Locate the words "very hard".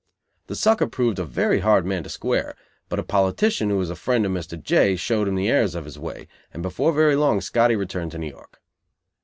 1.25-1.85